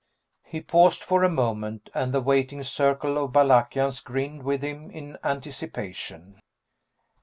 [0.43, 5.19] He paused for a moment, and the waiting circle of Balakians grinned with him in
[5.23, 6.39] anticipation.